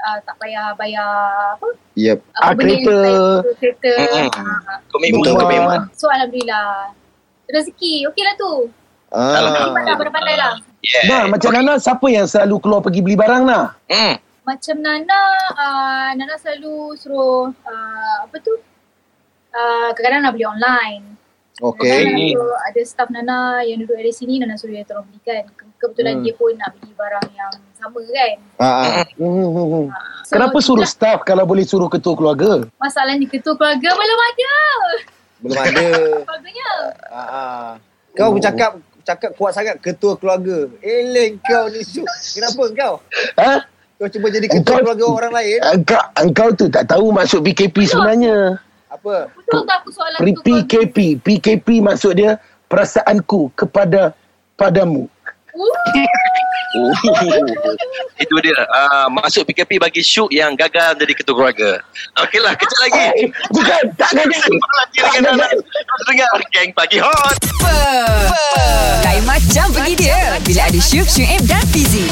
uh, 0.00 0.18
tak 0.24 0.34
payah 0.40 0.72
bayar 0.74 1.12
apa 1.54 1.68
Yep. 1.94 2.18
apa 2.32 2.42
Ah, 2.42 2.52
benda 2.56 2.74
kereta. 2.80 3.04
kereta. 3.60 3.92
Ah, 4.40 4.80
Komitmen, 4.88 5.20
Betul. 5.20 5.34
komitmen. 5.36 5.80
so 5.92 6.08
alhamdulillah. 6.08 6.96
Rezeki 7.46 8.08
okey 8.08 8.22
lah 8.24 8.34
tu. 8.34 8.52
Ah. 9.12 9.68
Pandai 9.76 10.08
pandai 10.08 10.36
lah. 10.40 10.56
Yeah. 10.80 11.04
Nah, 11.06 11.22
macam 11.28 11.52
Nana 11.52 11.76
siapa 11.76 12.08
yang 12.08 12.24
selalu 12.24 12.56
keluar 12.58 12.80
pergi 12.80 13.04
beli 13.04 13.14
barang 13.14 13.44
nah? 13.44 13.76
Hmm. 13.86 14.16
Macam 14.42 14.76
Nana, 14.80 15.20
uh, 15.54 16.08
Nana 16.16 16.34
selalu 16.34 16.96
suruh 16.98 17.52
uh, 17.52 18.16
apa 18.24 18.36
tu? 18.40 18.56
Uh, 19.52 19.92
kadang-kadang 19.92 20.22
nak 20.22 20.32
beli 20.32 20.46
online. 20.46 21.04
Okay. 21.54 21.84
Kadang-kadang 21.84 22.32
ada, 22.32 22.44
ada 22.66 22.80
staff 22.82 23.08
Nana 23.08 23.38
yang 23.62 23.78
duduk 23.78 23.94
dari 23.94 24.10
sini, 24.10 24.36
Nana 24.36 24.56
suruh 24.56 24.72
dia 24.72 24.82
tolong 24.82 25.04
belikan. 25.06 25.44
Ke- 25.52 25.70
Kebetulan 25.78 26.14
Hmm. 26.14 26.24
dia 26.24 26.32
pun 26.32 26.54
nak 26.54 26.72
beli 26.72 26.94
barang 26.94 27.28
yang 27.32 27.52
sama 27.74 27.98
kan. 28.00 28.36
Ah, 28.56 28.64
ah. 28.64 29.04
Hmm, 29.12 29.50
hmm. 29.50 29.86
So, 30.22 30.32
Kenapa 30.32 30.58
suruh 30.58 30.86
staff 30.86 31.18
kalau 31.22 31.42
boleh 31.42 31.62
suruh 31.62 31.86
ketua 31.86 32.14
keluarga? 32.14 32.64
Masalahnya 32.76 33.26
ketua 33.26 33.52
keluarga 33.52 33.88
belum 33.90 34.20
ada. 34.22 34.54
Belum 35.36 35.58
ada. 35.58 35.86
Keluarganya. 36.22 36.70
Ah, 37.04 37.18
ah. 37.18 37.66
Kau 38.12 38.30
bercakap 38.30 38.70
cakap 39.02 39.30
kuat 39.34 39.52
sangat 39.52 39.76
ketua 39.78 40.14
keluarga. 40.14 40.70
Eleng 40.78 41.42
kau 41.42 41.66
ni 41.66 41.82
Syuk. 41.82 42.06
Kenapa 42.32 42.62
kau? 42.72 42.94
Ha? 43.36 43.52
Kau 43.96 44.08
cuba 44.08 44.26
jadi 44.30 44.46
ketua 44.46 44.58
Engkau- 44.78 44.78
keluarga 44.86 45.04
orang 45.08 45.32
lain? 45.34 45.58
Engkau, 45.68 46.02
engkau 46.16 46.48
tu 46.54 46.66
tak 46.68 46.86
tahu 46.86 47.10
maksud 47.10 47.42
PKP 47.42 47.74
sebenarnya. 47.84 48.62
Apa? 48.92 49.32
Betul 49.32 49.64
tak 49.64 49.76
aku 49.80 49.88
soalan 49.88 50.18
P- 50.20 50.36
ketua 50.36 50.42
keluarga? 50.44 50.68
PKP. 50.68 50.96
PKP 51.24 51.68
maksud 51.80 52.12
dia 52.12 52.36
perasaanku 52.68 53.48
kepada 53.56 54.12
padamu. 54.56 55.08
Uh, 55.52 55.68
Itu 58.16 58.34
dia. 58.40 58.58
Uh, 58.72 59.06
masuk 59.12 59.44
PKP 59.48 59.76
bagi 59.76 60.00
Syuk 60.00 60.32
yang 60.32 60.56
gagal 60.56 60.96
jadi 60.96 61.12
ketua 61.12 61.34
keluarga. 61.36 61.70
Okeylah, 62.22 62.54
kejap 62.56 62.78
lagi. 62.88 63.04
Eh, 63.22 63.28
bukan, 63.52 63.82
tak 63.98 64.10
gagal. 64.16 64.52
Lagi 64.52 64.98
dengan 65.20 65.56
dengar 66.08 66.32
Gang 66.52 66.70
Pagi 66.72 66.98
Hot. 67.02 67.36
Lain 69.04 69.24
macam 69.28 69.66
pergi 69.74 69.94
dia 70.08 70.40
bila 70.46 70.60
ada 70.68 70.80
Syuk, 70.80 71.08
Syuib 71.08 71.42
dan 71.44 71.64
Fizi. 71.68 72.08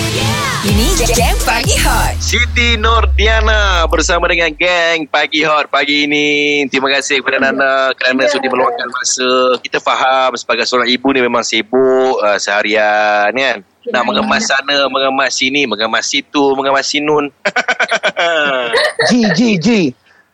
Ini 0.60 0.92
Gang 1.16 1.38
Pagi 1.48 1.76
Hot. 1.80 2.14
Siti 2.20 2.76
Nordiana 2.76 3.88
bersama 3.88 4.28
dengan 4.28 4.52
Gang 4.52 5.08
Pagi 5.08 5.40
Hot 5.46 5.72
pagi 5.72 6.04
ini. 6.04 6.68
Terima 6.68 6.92
kasih 6.92 7.24
kepada 7.24 7.40
Nana 7.40 7.96
kerana 7.96 8.28
Ya. 8.28 8.28
sudi 8.28 8.52
meluangkan 8.52 8.88
masa. 8.92 9.56
Kita 9.64 9.80
faham 9.80 10.36
sebagai 10.36 10.68
seorang 10.68 10.92
ibu 10.92 11.08
ni 11.16 11.24
memang 11.24 11.40
sibuk 11.40 12.20
uh, 12.20 12.36
seharian 12.36 13.32
kan. 13.32 13.58
Nak 13.90 14.02
Ya, 14.02 14.06
mengemas 14.06 14.42
ya. 14.42 14.48
sana, 14.52 14.86
mengemas 14.86 15.30
sini, 15.34 15.62
mengemas 15.64 16.04
situ, 16.06 16.54
mengemas 16.54 16.86
sinun. 16.86 17.28
Ji, 19.08 19.20
Ji, 19.32 19.48
Ji. 19.56 19.80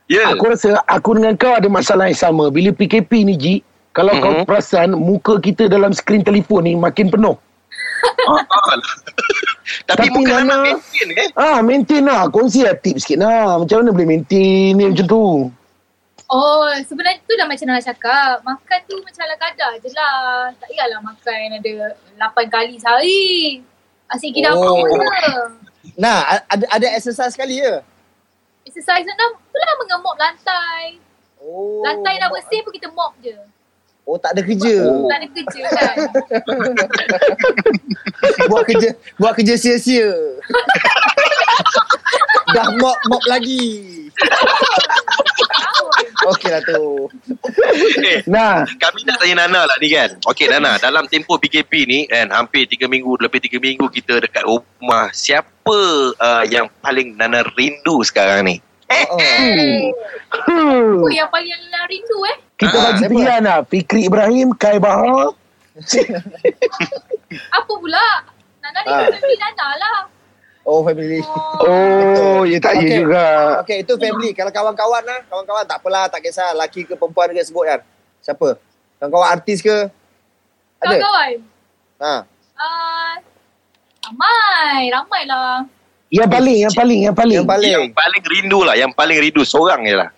ya. 0.07 0.31
Aku 0.31 0.47
rasa 0.47 0.77
aku 0.85 1.17
dengan 1.17 1.35
kau 1.35 1.53
ada 1.53 1.67
masalah 1.67 2.07
yang 2.07 2.19
sama. 2.19 2.49
Bila 2.49 2.71
PKP 2.71 3.25
ni, 3.25 3.35
Ji, 3.35 3.55
kalau 3.91 4.13
kau 4.17 4.33
Mhm. 4.35 4.45
perasan 4.45 4.93
muka 4.93 5.39
kita 5.39 5.67
dalam 5.67 5.91
skrin 5.91 6.21
telefon 6.21 6.65
ni 6.65 6.75
makin 6.75 7.09
penuh. 7.09 7.37
Ah, 8.27 8.43
ah. 8.43 8.79
Tapi, 9.87 10.07
Tapi 10.07 10.07
muka 10.11 10.35
Nana- 10.37 10.63
maintain 10.63 11.09
eh. 11.13 11.29
Ah, 11.35 11.59
maintain 11.59 12.03
lah. 12.03 12.27
Kongsi 12.27 12.63
lah 12.63 12.75
tips 12.75 13.03
sikit 13.03 13.19
lah. 13.19 13.57
Macam 13.57 13.83
mana 13.83 13.91
boleh 13.91 14.09
maintain 14.09 14.75
ni 14.75 14.83
macam 14.85 15.07
tu? 15.07 15.23
Oh, 16.26 16.66
sebenarnya 16.83 17.23
tu 17.23 17.38
dah 17.38 17.47
macam 17.47 17.71
Nana 17.71 17.78
cakap. 17.78 18.42
Makan 18.42 18.78
tu 18.90 18.99
macam 18.99 19.23
ala 19.23 19.38
kadar 19.38 19.78
je 19.78 19.87
lah. 19.95 20.50
Tak 20.59 20.66
payahlah 20.66 20.99
makan 20.99 21.54
ada 21.54 21.95
8 22.18 22.50
kali 22.50 22.75
sehari. 22.83 23.62
Asyik 24.11 24.35
kira 24.35 24.50
Oh. 24.54 24.83
apa. 24.83 25.54
Nah, 25.95 26.42
ada 26.50 26.66
ada 26.66 26.87
exercise 26.99 27.30
sekali 27.30 27.62
ya? 27.62 27.78
Exercise 28.66 29.06
Nana 29.06 29.38
tu 29.38 29.54
lah 29.54 29.75
mengemop 29.78 30.18
lantai. 30.18 30.99
Oh. 31.38 31.87
Lantai 31.87 32.18
dah 32.18 32.26
bersih 32.26 32.59
pun 32.66 32.75
kita 32.75 32.90
mop 32.90 33.14
je. 33.23 33.38
Oh, 34.02 34.18
tak 34.18 34.35
ada 34.35 34.42
kerja. 34.42 34.83
Oh. 34.83 35.06
Tak 35.06 35.23
ada 35.23 35.28
kerja 35.30 35.62
kan. 35.66 35.97
buat 38.50 38.62
kerja 38.66 38.95
buat 39.18 39.35
kerja 39.35 39.54
sia-sia. 39.54 40.11
Dah 42.54 42.71
mop 42.78 42.99
mop 43.06 43.23
lagi. 43.26 44.06
Okey 46.26 46.49
lah 46.49 46.61
tu. 46.61 47.06
Okay. 47.95 48.26
Nah, 48.26 48.66
Kami 48.66 48.99
nak 49.02 49.16
tanya 49.16 49.35
Nana 49.42 49.62
lah 49.64 49.76
ni 49.78 49.88
kan. 49.88 50.11
Okey 50.26 50.47
Nana, 50.47 50.75
dalam 50.76 51.06
tempoh 51.06 51.37
PKP 51.37 51.73
ni 51.85 51.99
kan 52.04 52.28
hampir 52.28 52.66
3 52.66 52.87
minggu, 52.87 53.14
lebih 53.16 53.38
3 53.40 53.56
minggu 53.56 53.87
kita 53.88 54.18
dekat 54.18 54.42
rumah. 54.42 55.09
Siapa 55.11 55.78
uh, 56.12 56.45
yang 56.45 56.66
paling 56.78 57.14
Nana 57.14 57.47
rindu 57.52 58.02
sekarang 58.02 58.45
ni? 58.45 58.56
Oh. 58.87 59.18
hmm. 59.18 59.90
Apa 60.30 61.09
yang 61.11 61.26
paling 61.26 61.50
Nana 61.50 61.80
rindu 61.87 62.18
eh? 62.25 62.37
kita 62.56 62.73
Ah, 62.73 62.83
bagi 62.88 62.99
siapa? 62.99 63.12
pilihan 63.12 63.42
lah. 63.42 63.59
Fikri 63.62 64.00
Ibrahim, 64.06 64.49
Kai 64.54 64.78
Bahar. 64.78 65.35
Apa 67.52 67.73
pula? 67.73 68.06
Nana 68.62 68.78
ni 68.80 68.88
Ah. 68.88 69.06
family 69.11 69.37
Nana 69.37 69.66
lah. 69.76 69.97
Oh 70.66 70.82
family. 70.82 71.23
Oh, 71.62 72.42
ya 72.42 72.58
tak 72.58 72.82
ya 72.82 73.06
juga. 73.06 73.25
Okey 73.62 73.87
itu 73.87 73.94
family. 74.02 74.35
Kalau 74.35 74.50
kawan-kawan 74.50 74.99
lah, 75.06 75.23
kawan-kawan 75.30 75.62
tak 75.62 75.78
apalah, 75.78 76.11
tak 76.11 76.26
kisah 76.26 76.58
laki 76.58 76.82
ke 76.82 76.99
perempuan 76.99 77.30
ke 77.30 77.38
sebut 77.46 77.70
kan. 77.70 77.80
Siapa? 78.18 78.58
Kawan-kawan 78.99 79.28
artis 79.30 79.62
ke? 79.62 79.87
Ada? 80.82 80.99
Kawan-kawan. 80.99 81.30
Ha. 82.02 82.14
Ah, 82.58 83.12
ramai. 84.11 84.90
Ramai 84.90 85.23
lah. 85.30 85.62
Yang 86.11 86.30
paling, 86.35 86.58
yang 86.58 86.75
paling, 86.75 87.00
yang 87.06 87.14
paling. 87.14 87.37
Yang 87.38 87.46
paling. 87.46 87.70
Yang 87.70 87.87
paling 87.94 88.23
rindu 88.26 88.61
lah, 88.66 88.75
yang 88.75 88.90
paling 88.90 89.18
rindu 89.23 89.42
seorang 89.46 89.87
je 89.87 89.94
lah. 89.94 90.11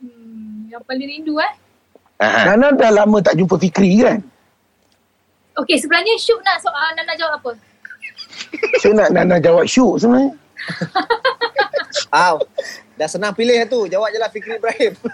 Hmm, 0.00 0.64
yang 0.72 0.80
paling 0.88 1.04
rindu 1.04 1.36
eh. 1.44 1.52
Ha. 2.24 2.56
Nana 2.56 2.72
dah 2.72 3.04
lama 3.04 3.20
tak 3.20 3.36
jumpa 3.36 3.60
Fikri 3.60 4.00
kan? 4.00 4.24
Okey, 5.60 5.76
sebenarnya 5.76 6.16
Syuk 6.16 6.40
nak 6.40 6.56
soal 6.64 6.96
Nana 6.96 7.12
jawab 7.18 7.36
apa? 7.36 7.67
So 8.80 8.92
nak 8.94 9.10
Nana 9.10 9.40
jawab 9.42 9.66
syuk 9.66 10.00
sebenarnya. 10.00 10.32
Ah, 12.08 12.40
dah 12.96 13.08
senang 13.08 13.36
pilih 13.36 13.56
tu. 13.68 13.84
Jawab 13.84 14.08
je 14.08 14.18
lah 14.20 14.32
Fikri 14.32 14.56
Ibrahim. 14.56 14.96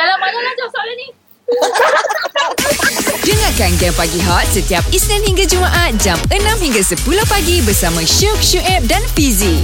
Dalam 0.00 0.16
mana 0.16 0.36
nak 0.40 0.54
jawab 0.56 0.72
soalan 0.72 0.96
ni? 0.96 1.08
Dengarkan 3.28 3.76
Game 3.76 3.96
Pagi 3.96 4.20
Hot 4.24 4.48
setiap 4.48 4.80
Isnin 4.90 5.22
hingga 5.28 5.44
Jumaat 5.44 5.92
jam 6.00 6.16
6 6.32 6.40
hingga 6.64 6.80
10 6.80 7.04
pagi 7.28 7.60
bersama 7.60 8.00
Syuk, 8.00 8.40
Syuib 8.40 8.82
dan 8.88 9.04
Fizi. 9.12 9.60